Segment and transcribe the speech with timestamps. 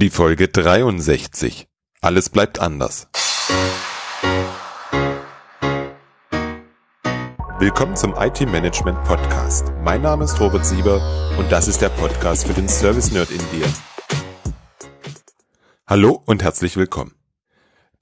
[0.00, 1.68] Die Folge 63.
[2.00, 3.08] Alles bleibt anders.
[7.58, 9.66] Willkommen zum IT Management Podcast.
[9.84, 13.40] Mein Name ist Robert Sieber und das ist der Podcast für den Service Nerd in
[13.50, 13.66] dir.
[15.86, 17.14] Hallo und herzlich willkommen.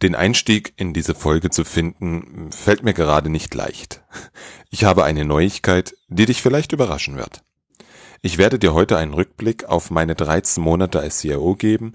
[0.00, 4.04] Den Einstieg in diese Folge zu finden, fällt mir gerade nicht leicht.
[4.70, 7.42] Ich habe eine Neuigkeit, die dich vielleicht überraschen wird.
[8.20, 11.92] Ich werde dir heute einen Rückblick auf meine 13 Monate als CIO geben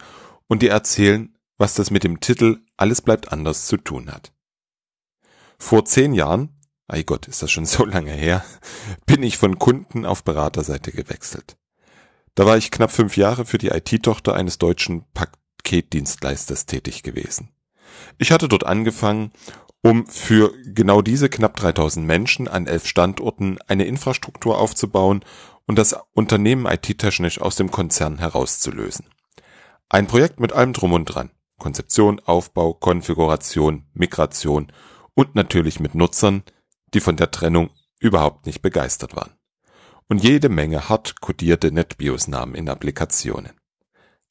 [0.48, 4.32] und dir erzählen, was das mit dem Titel Alles bleibt anders zu tun hat.
[5.58, 8.44] Vor zehn Jahren, ei Gott, ist das schon so lange her,
[9.06, 11.58] bin ich von Kunden auf Beraterseite gewechselt.
[12.36, 17.50] Da war ich knapp fünf Jahre für die IT-Tochter eines deutschen Paketdienstleisters tätig gewesen.
[18.18, 19.32] Ich hatte dort angefangen,
[19.82, 25.24] um für genau diese knapp 3000 Menschen an elf Standorten eine Infrastruktur aufzubauen
[25.66, 29.06] und das Unternehmen IT-technisch aus dem Konzern herauszulösen.
[29.90, 31.32] Ein Projekt mit allem drum und dran.
[31.60, 34.72] Konzeption, Aufbau, Konfiguration, Migration
[35.14, 36.44] und natürlich mit Nutzern,
[36.94, 39.34] die von der Trennung überhaupt nicht begeistert waren.
[40.10, 43.54] Und jede Menge hart codierte NetBIOS-Namen in Applikationen.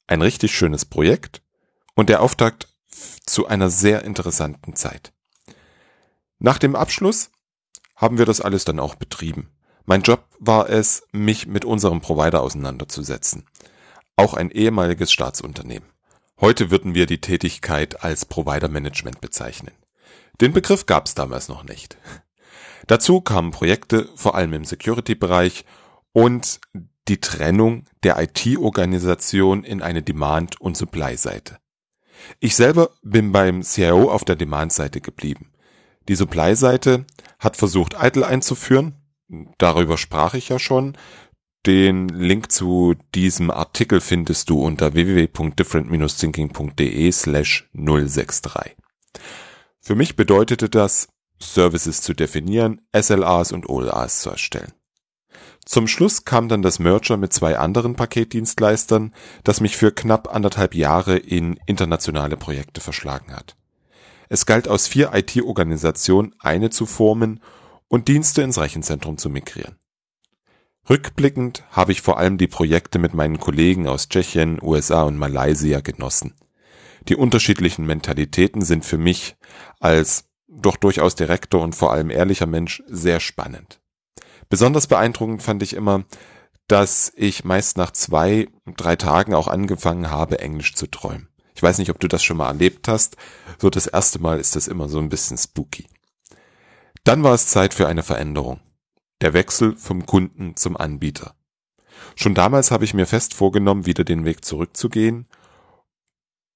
[0.05, 1.41] Ein richtig schönes Projekt
[1.95, 2.67] und der Auftakt
[3.25, 5.13] zu einer sehr interessanten Zeit.
[6.39, 7.31] Nach dem Abschluss
[7.95, 9.49] haben wir das alles dann auch betrieben.
[9.85, 13.45] Mein Job war es, mich mit unserem Provider auseinanderzusetzen.
[14.15, 15.89] Auch ein ehemaliges Staatsunternehmen.
[16.39, 19.71] Heute würden wir die Tätigkeit als Provider Management bezeichnen.
[20.39, 21.97] Den Begriff gab es damals noch nicht.
[22.87, 25.65] Dazu kamen Projekte, vor allem im Security-Bereich
[26.13, 26.61] und
[27.09, 31.59] die Trennung der IT-Organisation in eine Demand- und Supply-Seite.
[32.39, 35.51] Ich selber bin beim CIO auf der Demand-Seite geblieben.
[36.07, 37.05] Die Supply-Seite
[37.39, 39.02] hat versucht, ITIL einzuführen,
[39.57, 40.97] darüber sprach ich ja schon.
[41.65, 48.75] Den Link zu diesem Artikel findest du unter www.different-thinking.de slash 063.
[49.79, 51.07] Für mich bedeutete das,
[51.39, 54.73] Services zu definieren, SLAs und OLAs zu erstellen.
[55.65, 59.13] Zum Schluss kam dann das Merger mit zwei anderen Paketdienstleistern,
[59.43, 63.55] das mich für knapp anderthalb Jahre in internationale Projekte verschlagen hat.
[64.29, 67.39] Es galt aus vier IT-Organisationen eine zu formen
[67.87, 69.77] und Dienste ins Rechenzentrum zu migrieren.
[70.89, 75.79] Rückblickend habe ich vor allem die Projekte mit meinen Kollegen aus Tschechien, USA und Malaysia
[75.79, 76.33] genossen.
[77.07, 79.35] Die unterschiedlichen Mentalitäten sind für mich
[79.79, 83.81] als doch durchaus direkter und vor allem ehrlicher Mensch sehr spannend.
[84.49, 86.03] Besonders beeindruckend fand ich immer,
[86.67, 91.29] dass ich meist nach zwei, drei Tagen auch angefangen habe, Englisch zu träumen.
[91.55, 93.15] Ich weiß nicht, ob du das schon mal erlebt hast.
[93.57, 95.87] So das erste Mal ist das immer so ein bisschen spooky.
[97.03, 98.61] Dann war es Zeit für eine Veränderung.
[99.21, 101.35] Der Wechsel vom Kunden zum Anbieter.
[102.15, 105.27] Schon damals habe ich mir fest vorgenommen, wieder den Weg zurückzugehen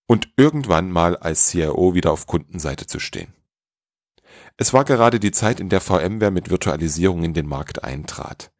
[0.07, 3.34] und irgendwann mal als CIO wieder auf Kundenseite zu stehen.
[4.56, 8.52] Es war gerade die Zeit, in der VMware mit Virtualisierung in den Markt eintrat.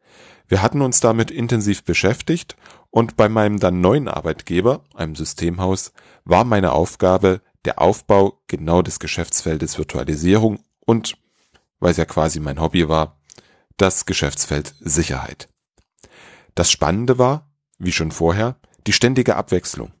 [0.46, 2.56] Wir hatten uns damit intensiv beschäftigt
[2.90, 5.92] und bei meinem dann neuen Arbeitgeber, einem Systemhaus,
[6.24, 11.18] war meine Aufgabe der Aufbau genau des Geschäftsfeldes Virtualisierung und
[11.80, 13.18] weil es ja quasi mein Hobby war,
[13.76, 15.48] das Geschäftsfeld Sicherheit.
[16.54, 18.56] Das Spannende war, wie schon vorher,
[18.86, 19.92] die ständige Abwechslung.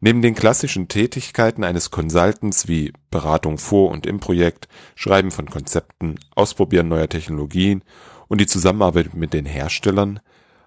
[0.00, 6.14] Neben den klassischen Tätigkeiten eines Consultants wie Beratung vor und im Projekt, Schreiben von Konzepten,
[6.34, 7.82] Ausprobieren neuer Technologien
[8.28, 10.20] und die Zusammenarbeit mit den Herstellern,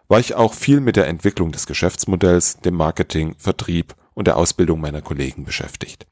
[0.10, 4.82] war ich auch viel mit der Entwicklung des Geschäftsmodells, dem Marketing, Vertrieb und der Ausbildung
[4.82, 6.06] meiner Kollegen beschäftigt.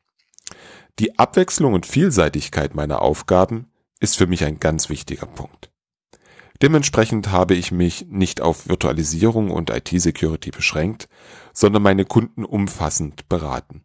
[1.00, 3.68] Die Abwechslung und Vielseitigkeit meiner Aufgaben
[4.00, 5.72] ist für mich ein ganz wichtiger Punkt.
[6.62, 11.08] Dementsprechend habe ich mich nicht auf Virtualisierung und IT-Security beschränkt,
[11.54, 13.84] sondern meine Kunden umfassend beraten.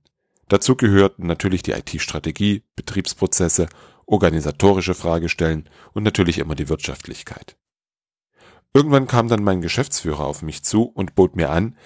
[0.48, 3.68] Dazu gehörten natürlich die IT-Strategie, Betriebsprozesse,
[4.06, 7.56] organisatorische Fragestellen und natürlich immer die Wirtschaftlichkeit.
[8.74, 11.76] Irgendwann kam dann mein Geschäftsführer auf mich zu und bot mir an,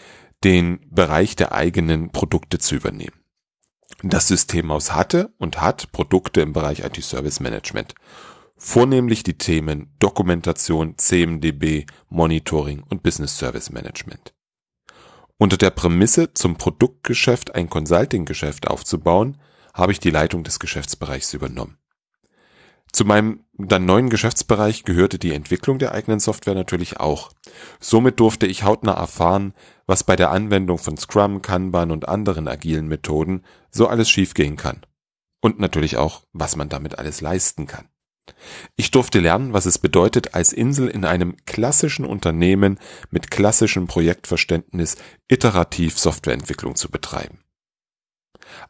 [0.43, 3.17] den Bereich der eigenen Produkte zu übernehmen.
[4.03, 7.95] Das Systemhaus hatte und hat Produkte im Bereich IT-Service Management.
[8.56, 14.34] Vornehmlich die Themen Dokumentation, CMDB, Monitoring und Business Service Management.
[15.36, 19.39] Unter der Prämisse, zum Produktgeschäft ein Consulting-Geschäft aufzubauen,
[19.74, 21.78] habe ich die Leitung des Geschäftsbereichs übernommen.
[22.92, 27.32] Zu meinem dann neuen Geschäftsbereich gehörte die Entwicklung der eigenen Software natürlich auch.
[27.80, 29.52] Somit durfte ich hautnah erfahren,
[29.86, 34.82] was bei der Anwendung von Scrum, Kanban und anderen agilen Methoden so alles schiefgehen kann.
[35.40, 37.88] Und natürlich auch, was man damit alles leisten kann.
[38.76, 42.78] Ich durfte lernen, was es bedeutet, als Insel in einem klassischen Unternehmen
[43.10, 44.96] mit klassischem Projektverständnis
[45.28, 47.40] iterativ Softwareentwicklung zu betreiben.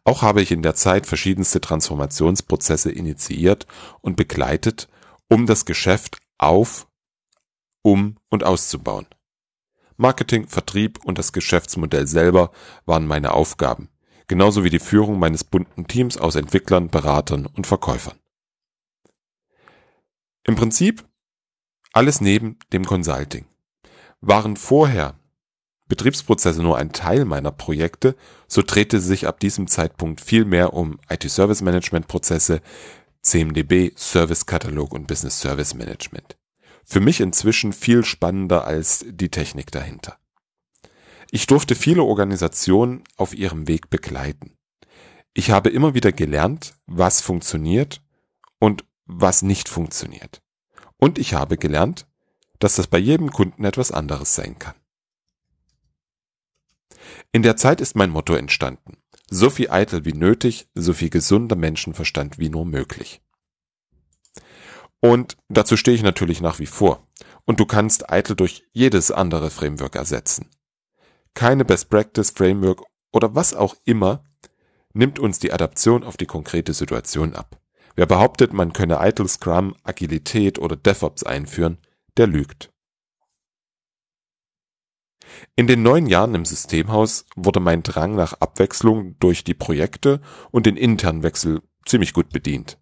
[0.05, 3.67] Auch habe ich in der Zeit verschiedenste Transformationsprozesse initiiert
[4.01, 4.89] und begleitet,
[5.29, 6.87] um das Geschäft auf,
[7.83, 9.07] um und auszubauen.
[9.97, 12.53] Marketing, Vertrieb und das Geschäftsmodell selber
[12.87, 13.89] waren meine Aufgaben,
[14.29, 18.19] genauso wie die Führung meines bunten Teams aus Entwicklern, Beratern und Verkäufern.
[20.45, 21.05] Im Prinzip
[21.93, 23.45] alles neben dem Consulting.
[24.21, 25.19] Waren vorher
[25.89, 28.15] Betriebsprozesse nur ein Teil meiner Projekte,
[28.47, 32.61] so drehte sich ab diesem Zeitpunkt viel mehr um IT-Service Management Prozesse,
[33.23, 36.37] CMDB, Service Katalog und Business Service Management.
[36.85, 40.19] Für mich inzwischen viel spannender als die Technik dahinter.
[41.31, 44.57] Ich durfte viele Organisationen auf ihrem Weg begleiten.
[45.35, 48.03] Ich habe immer wieder gelernt, was funktioniert
[48.59, 50.43] und was nicht funktioniert.
[50.97, 52.07] Und ich habe gelernt,
[52.59, 54.75] dass das bei jedem Kunden etwas anderes sein kann.
[57.33, 58.99] In der Zeit ist mein Motto entstanden.
[59.31, 63.21] So viel eitel wie nötig, so viel gesunder Menschenverstand wie nur möglich.
[65.01, 67.07] Und dazu stehe ich natürlich nach wie vor.
[67.45, 70.51] Und du kannst eitel durch jedes andere Framework ersetzen.
[71.35, 72.83] Keine Best Practice Framework
[73.13, 74.25] oder was auch immer
[74.95, 77.61] nimmt uns die Adaption auf die konkrete Situation ab.
[77.95, 81.79] Wer behauptet, man könne eitel Scrum, Agilität oder DevOps einführen,
[82.17, 82.71] der lügt.
[85.57, 90.21] In den neun Jahren im Systemhaus wurde mein Drang nach Abwechslung durch die Projekte
[90.51, 92.79] und den internen Wechsel ziemlich gut bedient.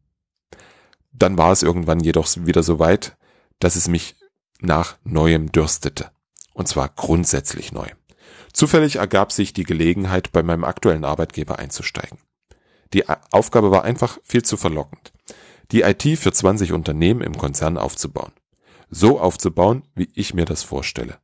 [1.12, 3.16] Dann war es irgendwann jedoch wieder so weit,
[3.58, 4.16] dass es mich
[4.60, 6.10] nach Neuem dürstete.
[6.52, 7.88] Und zwar grundsätzlich neu.
[8.52, 12.18] Zufällig ergab sich die Gelegenheit, bei meinem aktuellen Arbeitgeber einzusteigen.
[12.92, 15.12] Die Aufgabe war einfach viel zu verlockend.
[15.72, 18.32] Die IT für 20 Unternehmen im Konzern aufzubauen.
[18.88, 21.18] So aufzubauen, wie ich mir das vorstelle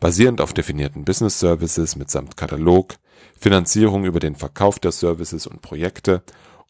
[0.00, 2.96] basierend auf definierten Business Services mitsamt Katalog,
[3.38, 6.22] Finanzierung über den Verkauf der Services und Projekte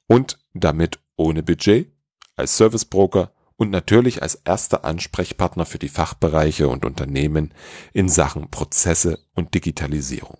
[0.06, 1.90] und damit ohne Budget,
[2.36, 7.54] als Service Broker und natürlich als erster Ansprechpartner für die Fachbereiche und Unternehmen
[7.92, 10.38] in Sachen Prozesse und Digitalisierung.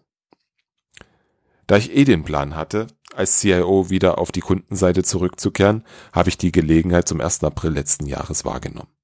[1.67, 6.39] Da ich eh den Plan hatte, als CIO wieder auf die Kundenseite zurückzukehren, habe ich
[6.39, 7.43] die Gelegenheit zum 1.
[7.45, 8.96] April letzten Jahres wahrgenommen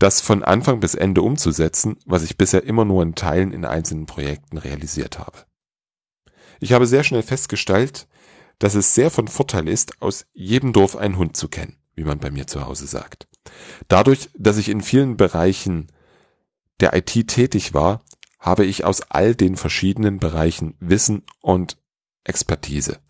[0.00, 4.06] das von Anfang bis Ende umzusetzen, was ich bisher immer nur in Teilen in einzelnen
[4.06, 5.44] Projekten realisiert habe.
[6.58, 8.08] Ich habe sehr schnell festgestellt,
[8.58, 12.18] dass es sehr von Vorteil ist, aus jedem Dorf einen Hund zu kennen, wie man
[12.18, 13.28] bei mir zu Hause sagt.
[13.88, 15.92] Dadurch, dass ich in vielen Bereichen
[16.80, 18.02] der IT tätig war,
[18.38, 21.76] habe ich aus all den verschiedenen Bereichen Wissen und
[22.24, 23.00] Expertise.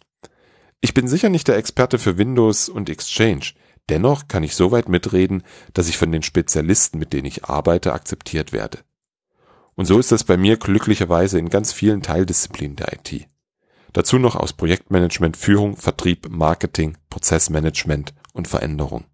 [0.81, 3.53] Ich bin sicher nicht der Experte für Windows und Exchange,
[3.91, 5.43] Dennoch kann ich so weit mitreden,
[5.75, 8.79] dass ich von den Spezialisten, mit denen ich arbeite, akzeptiert werde.
[9.75, 13.27] Und so ist es bei mir glücklicherweise in ganz vielen Teildisziplinen der IT.
[13.93, 19.07] Dazu noch aus Projektmanagement, Führung, Vertrieb, Marketing, Prozessmanagement und Veränderung.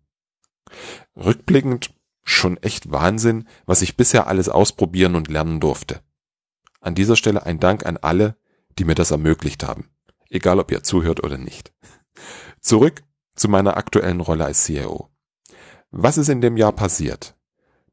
[1.17, 6.03] Rückblickend schon echt Wahnsinn, was ich bisher alles ausprobieren und lernen durfte.
[6.83, 8.37] An dieser Stelle ein Dank an alle,
[8.79, 9.89] die mir das ermöglicht haben.
[10.29, 11.73] Egal ob ihr zuhört oder nicht.
[12.61, 13.03] Zurück
[13.37, 15.11] zu meiner aktuellen Rolle als CIO.
[15.91, 17.35] Was ist in dem Jahr passiert?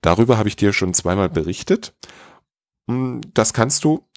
[0.02, 1.96] Darüber habe ich dir schon zweimal berichtet.
[2.88, 4.08] Hm, das kannst du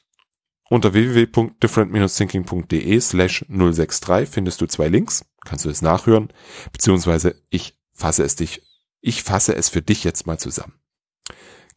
[0.68, 6.32] unter www.different-thinking.de slash 063 findest du zwei Links, kannst du es nachhören,
[6.72, 8.62] beziehungsweise ich fasse es dich,
[9.00, 10.74] ich fasse es für dich jetzt mal zusammen.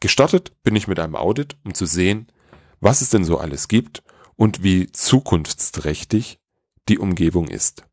[0.00, 2.32] Gestartet bin ich mit einem Audit, um zu sehen,
[2.80, 4.02] was es denn so alles gibt
[4.34, 6.40] und wie zukunftsträchtig
[6.88, 7.84] die Umgebung ist.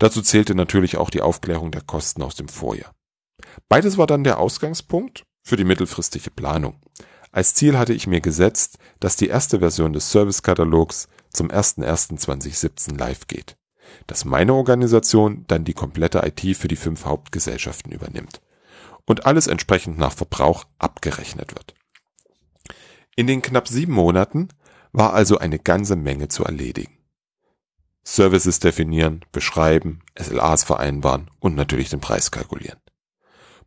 [0.00, 2.94] Dazu zählte natürlich auch die Aufklärung der Kosten aus dem Vorjahr.
[3.68, 6.80] Beides war dann der Ausgangspunkt für die mittelfristige Planung.
[7.32, 13.26] Als Ziel hatte ich mir gesetzt, dass die erste Version des Servicekatalogs zum 01.01.2017 live
[13.26, 13.56] geht,
[14.06, 18.40] dass meine Organisation dann die komplette IT für die fünf Hauptgesellschaften übernimmt
[19.04, 21.74] und alles entsprechend nach Verbrauch abgerechnet wird.
[23.16, 24.48] In den knapp sieben Monaten
[24.92, 26.99] war also eine ganze Menge zu erledigen.
[28.10, 32.80] Services definieren, beschreiben, SLAs vereinbaren und natürlich den Preis kalkulieren.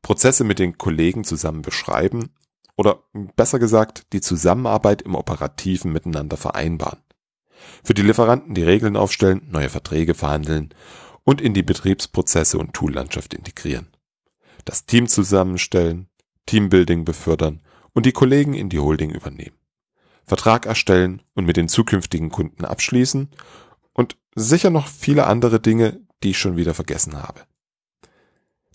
[0.02, 2.30] Prozesse mit den Kollegen zusammen beschreiben
[2.76, 3.04] oder
[3.38, 7.00] besser gesagt die Zusammenarbeit im operativen miteinander vereinbaren.
[7.86, 10.74] Für die Lieferanten die Regeln aufstellen, neue Verträge verhandeln
[11.24, 13.88] und in die Betriebsprozesse und Toollandschaft integrieren.
[14.66, 16.10] Das Team zusammenstellen,
[16.48, 17.62] Teambuilding befördern
[17.94, 19.56] und die Kollegen in die Holding übernehmen.
[20.26, 23.30] Vertrag erstellen und mit den zukünftigen Kunden abschließen
[24.36, 27.42] sicher noch viele andere Dinge, die ich schon wieder vergessen habe.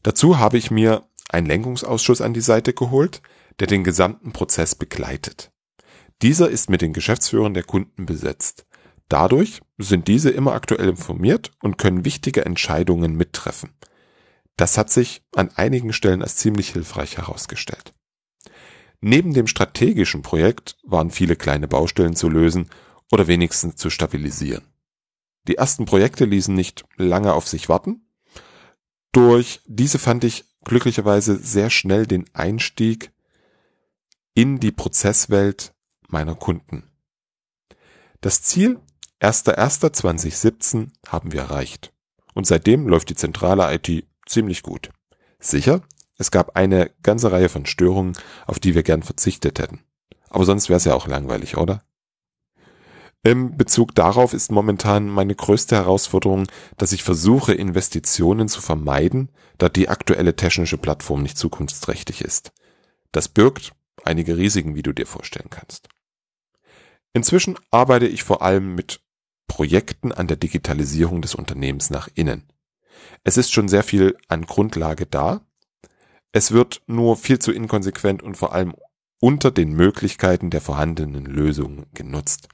[0.03, 3.21] Dazu habe ich mir einen Lenkungsausschuss an die Seite geholt,
[3.59, 5.51] der den gesamten Prozess begleitet.
[6.23, 8.67] Dieser ist mit den Geschäftsführern der Kunden besetzt.
[9.09, 13.71] Dadurch sind diese immer aktuell informiert und können wichtige Entscheidungen mittreffen.
[14.57, 17.95] Das hat sich an einigen Stellen als ziemlich hilfreich herausgestellt.
[19.01, 22.69] Neben dem strategischen Projekt waren viele kleine Baustellen zu lösen
[23.13, 24.65] oder wenigstens zu stabilisieren.
[25.49, 28.07] Die ersten Projekte ließen nicht lange auf sich warten.
[29.13, 33.11] Durch diese fand ich glücklicherweise sehr schnell den Einstieg
[34.35, 35.75] in die Prozesswelt
[36.07, 36.85] meiner Kunden.
[38.21, 38.79] Das Ziel
[39.21, 41.93] 1.1.2017 haben wir erreicht.
[42.35, 44.91] Und seitdem läuft die zentrale IT ziemlich gut.
[45.41, 45.81] Sicher,
[46.19, 49.81] es gab eine ganze Reihe von Störungen, auf die wir gern verzichtet hätten.
[50.29, 51.83] Aber sonst wäre es ja auch langweilig, oder?
[53.25, 56.47] Im Bezug darauf ist momentan meine größte Herausforderung,
[56.77, 62.53] dass ich versuche, Investitionen zu vermeiden, da die aktuelle technische Plattform nicht zukunftsträchtig ist.
[63.11, 63.73] Das birgt
[64.05, 65.89] einige Risiken, wie du dir vorstellen kannst.
[67.13, 69.01] Inzwischen arbeite ich vor allem mit
[69.49, 72.53] Projekten an der Digitalisierung des Unternehmens nach innen.
[73.25, 75.41] Es ist schon sehr viel an Grundlage da.
[76.33, 78.77] Es wird nur viel zu inkonsequent und vor allem
[79.21, 82.49] unter den Möglichkeiten der vorhandenen Lösungen genutzt.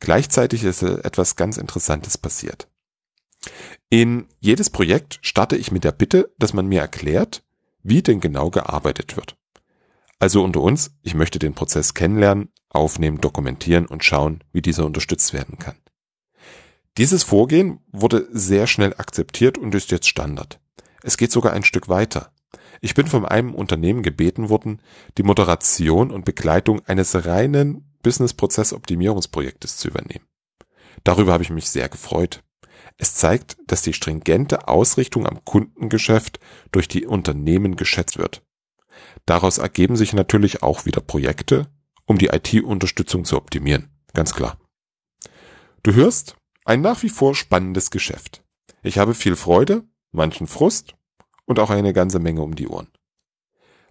[0.00, 2.68] Gleichzeitig ist etwas ganz Interessantes passiert.
[3.88, 7.42] In jedes Projekt starte ich mit der Bitte, dass man mir erklärt,
[7.82, 9.36] wie denn genau gearbeitet wird.
[10.18, 15.32] Also unter uns, ich möchte den Prozess kennenlernen, aufnehmen, dokumentieren und schauen, wie dieser unterstützt
[15.32, 15.76] werden kann.
[16.98, 20.60] Dieses Vorgehen wurde sehr schnell akzeptiert und ist jetzt Standard.
[21.02, 22.32] Es geht sogar ein Stück weiter.
[22.80, 24.82] Ich bin von einem Unternehmen gebeten worden,
[25.16, 30.26] die Moderation und Begleitung eines reinen Business-Prozess-Optimierungsprojektes zu übernehmen.
[31.04, 32.42] Darüber habe ich mich sehr gefreut.
[32.96, 36.40] Es zeigt, dass die stringente Ausrichtung am Kundengeschäft
[36.72, 38.42] durch die Unternehmen geschätzt wird.
[39.26, 41.68] Daraus ergeben sich natürlich auch wieder Projekte,
[42.04, 43.90] um die IT-Unterstützung zu optimieren.
[44.12, 44.58] Ganz klar.
[45.82, 48.44] Du hörst, ein nach wie vor spannendes Geschäft.
[48.82, 50.94] Ich habe viel Freude, manchen Frust
[51.46, 52.88] und auch eine ganze Menge um die Ohren.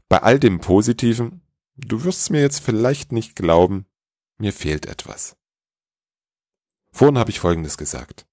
[0.08, 1.42] Bei all dem Positiven,
[1.76, 3.86] du wirst mir jetzt vielleicht nicht glauben,
[4.40, 5.36] mir fehlt etwas.
[6.92, 8.26] Vorhin habe ich Folgendes gesagt.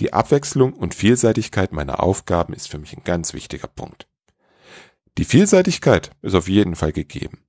[0.00, 4.08] Die Abwechslung und Vielseitigkeit meiner Aufgaben ist für mich ein ganz wichtiger Punkt.
[5.18, 7.44] Die Vielseitigkeit ist auf jeden Fall gegeben.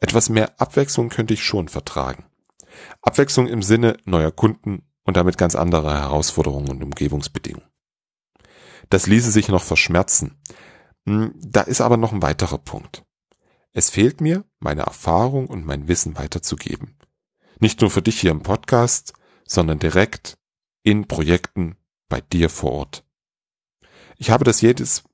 [0.00, 2.26] Etwas mehr Abwechslung könnte ich schon vertragen.
[3.00, 7.68] Abwechslung im Sinne neuer Kunden und damit ganz andere Herausforderungen und Umgebungsbedingungen.
[8.90, 10.40] Das ließe sich noch verschmerzen.
[11.06, 13.04] Hm, da ist aber noch ein weiterer Punkt.
[13.72, 16.96] Es fehlt mir, meine Erfahrung und mein Wissen weiterzugeben.
[17.62, 19.12] Nicht nur für dich hier im Podcast,
[19.46, 20.36] sondern direkt
[20.82, 21.76] in Projekten
[22.08, 23.04] bei dir vor Ort.
[24.16, 25.04] Ich habe das jedes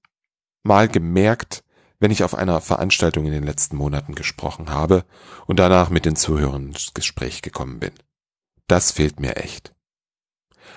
[0.62, 1.62] Mal gemerkt,
[2.00, 5.04] wenn ich auf einer Veranstaltung in den letzten Monaten gesprochen habe
[5.44, 7.92] und danach mit den Zuhörern ins Gespräch gekommen bin.
[8.66, 9.74] Das fehlt mir echt.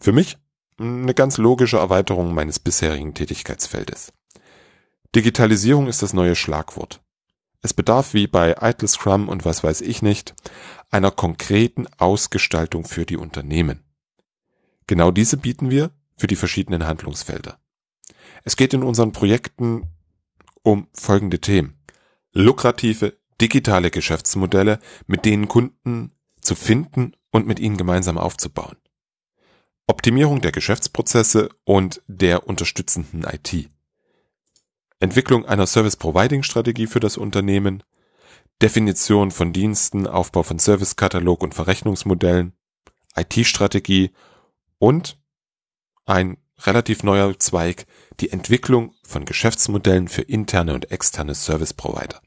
[0.00, 0.38] Für mich
[0.78, 4.12] eine ganz logische Erweiterung meines bisherigen Tätigkeitsfeldes.
[5.14, 7.00] Digitalisierung ist das neue Schlagwort.
[7.62, 10.34] Es bedarf wie bei Idle Scrum und was weiß ich nicht
[10.90, 13.84] einer konkreten Ausgestaltung für die Unternehmen.
[14.86, 17.58] Genau diese bieten wir für die verschiedenen Handlungsfelder.
[18.44, 19.88] Es geht in unseren Projekten
[20.62, 21.80] um folgende Themen.
[22.32, 28.76] Lukrative digitale Geschäftsmodelle, mit denen Kunden zu finden und mit ihnen gemeinsam aufzubauen.
[29.86, 33.70] Optimierung der Geschäftsprozesse und der unterstützenden IT.
[34.98, 37.82] Entwicklung einer Service-Providing-Strategie für das Unternehmen,
[38.62, 42.54] Definition von Diensten, Aufbau von Servicekatalog und Verrechnungsmodellen,
[43.14, 44.12] IT-Strategie
[44.78, 45.18] und
[46.06, 47.86] ein relativ neuer Zweig,
[48.20, 52.20] die Entwicklung von Geschäftsmodellen für interne und externe Service Provider.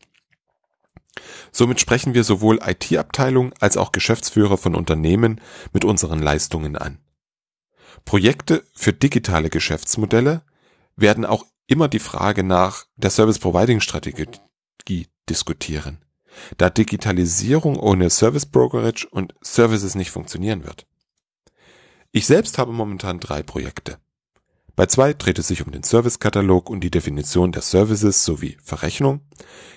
[1.51, 5.41] Somit sprechen wir sowohl IT-Abteilung als auch Geschäftsführer von Unternehmen
[5.73, 6.99] mit unseren Leistungen an.
[8.05, 10.43] Projekte für digitale Geschäftsmodelle
[10.95, 14.27] werden auch immer die Frage nach der Service Providing Strategie
[15.29, 16.03] diskutieren,
[16.57, 20.87] da Digitalisierung ohne Service Brokerage und Services nicht funktionieren wird.
[22.11, 23.99] Ich selbst habe momentan drei Projekte.
[24.75, 29.21] Bei zwei dreht es sich um den Servicekatalog und die Definition der Services sowie Verrechnung.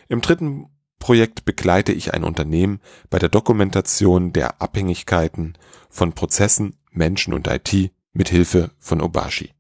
[0.09, 0.69] Im dritten
[1.03, 2.81] Projekt begleite ich ein Unternehmen
[3.11, 5.55] bei der Dokumentation der Abhängigkeiten
[5.91, 9.53] von Prozessen, Menschen und IT mit Hilfe von Obashi.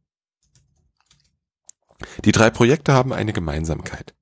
[2.25, 4.14] Die drei Projekte haben eine Gemeinsamkeit.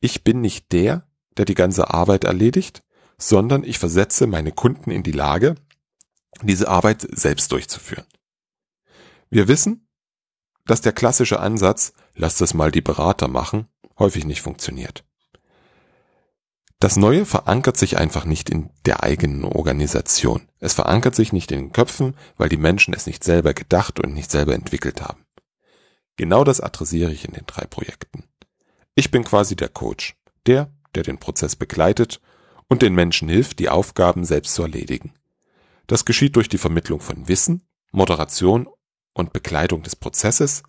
[0.00, 2.82] Ich bin nicht der, der die ganze Arbeit erledigt,
[3.18, 5.54] sondern ich versetze meine Kunden in die Lage,
[6.40, 8.06] diese Arbeit selbst durchzuführen.
[9.28, 9.86] Wir wissen,
[10.64, 15.04] dass der klassische Ansatz, lass das mal die Berater machen, häufig nicht funktioniert.
[16.80, 20.48] Das Neue verankert sich einfach nicht in der eigenen Organisation.
[20.60, 24.14] Es verankert sich nicht in den Köpfen, weil die Menschen es nicht selber gedacht und
[24.14, 25.26] nicht selber entwickelt haben.
[26.16, 28.24] Genau das adressiere ich in den drei Projekten.
[28.94, 30.14] Ich bin quasi der Coach,
[30.46, 32.20] der, der den Prozess begleitet
[32.68, 35.14] und den Menschen hilft, die Aufgaben selbst zu erledigen.
[35.88, 38.68] Das geschieht durch die Vermittlung von Wissen, Moderation
[39.14, 40.62] und Begleitung des Prozesses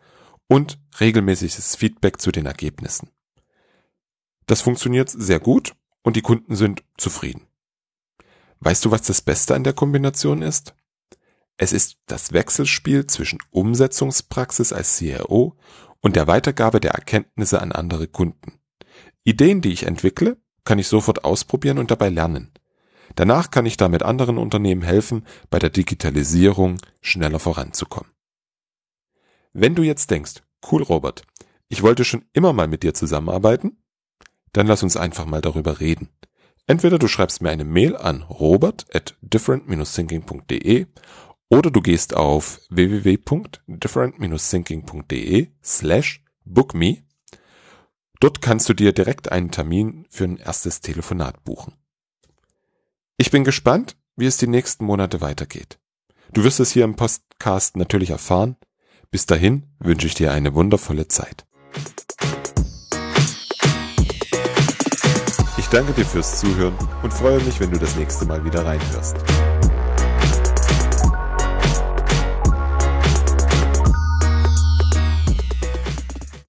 [0.48, 3.10] und regelmäßiges Feedback zu den Ergebnissen.
[4.48, 7.48] Das funktioniert sehr gut und die Kunden sind zufrieden.
[8.60, 10.76] Weißt du, was das Beste an der Kombination ist?
[11.58, 15.58] Es ist das Wechselspiel zwischen Umsetzungspraxis als CRO
[16.02, 18.60] und der Weitergabe der Erkenntnisse an andere Kunden.
[19.24, 22.52] Ideen, die ich entwickle, kann ich sofort ausprobieren und dabei lernen.
[23.16, 28.12] Danach kann ich damit anderen Unternehmen helfen, bei der Digitalisierung schneller voranzukommen.
[29.52, 31.24] Wenn du jetzt denkst, cool Robert,
[31.68, 33.78] ich wollte schon immer mal mit dir zusammenarbeiten,
[34.54, 36.10] dann lass uns einfach mal darüber reden.
[36.68, 40.86] Entweder du schreibst mir eine Mail an robert at different-thinking.de
[41.50, 47.04] oder du gehst auf www.different-thinking.de slash bookme.
[48.20, 51.74] Dort kannst du dir direkt einen Termin für ein erstes Telefonat buchen.
[53.18, 55.80] Ich bin gespannt, wie es die nächsten Monate weitergeht.
[56.34, 58.58] Du wirst es hier im Podcast natürlich erfahren.
[59.10, 61.48] Bis dahin wünsche ich dir eine wundervolle Zeit.
[65.72, 69.18] Ich danke dir fürs Zuhören und freue mich, wenn du das nächste Mal wieder reinhörst.